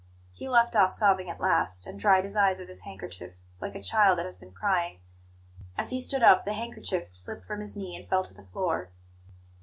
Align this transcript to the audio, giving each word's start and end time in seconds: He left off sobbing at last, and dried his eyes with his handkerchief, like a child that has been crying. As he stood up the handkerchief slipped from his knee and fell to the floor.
He 0.33 0.49
left 0.49 0.75
off 0.75 0.91
sobbing 0.93 1.29
at 1.29 1.39
last, 1.39 1.85
and 1.85 1.99
dried 1.99 2.23
his 2.23 2.35
eyes 2.35 2.57
with 2.57 2.69
his 2.69 2.81
handkerchief, 2.81 3.33
like 3.59 3.75
a 3.75 3.83
child 3.83 4.17
that 4.17 4.25
has 4.25 4.35
been 4.35 4.51
crying. 4.51 4.97
As 5.77 5.91
he 5.91 6.01
stood 6.01 6.23
up 6.23 6.43
the 6.43 6.53
handkerchief 6.53 7.09
slipped 7.13 7.45
from 7.45 7.59
his 7.59 7.75
knee 7.75 7.95
and 7.95 8.09
fell 8.09 8.23
to 8.23 8.33
the 8.33 8.45
floor. 8.47 8.89